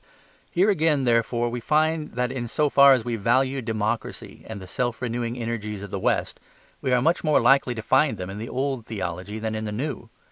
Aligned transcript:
Here 0.49 0.71
again, 0.71 1.03
therefore, 1.03 1.49
we 1.49 1.59
find 1.59 2.13
that 2.13 2.31
in 2.31 2.47
so 2.47 2.69
far 2.69 2.93
as 2.93 3.05
we 3.05 3.17
value 3.17 3.61
democracy 3.61 4.43
and 4.47 4.59
the 4.59 4.65
self 4.65 4.99
renewing 4.99 5.37
energies 5.37 5.83
of 5.83 5.91
the 5.91 5.99
west, 5.99 6.39
we 6.81 6.91
are 6.91 7.03
much 7.03 7.23
more 7.23 7.39
likely 7.39 7.75
to 7.75 7.83
find 7.83 8.17
them 8.17 8.31
in 8.31 8.39
the 8.39 8.49
old 8.49 8.83
theology 8.87 9.37
than 9.37 9.53
the 9.63 9.71
new. 9.71 10.09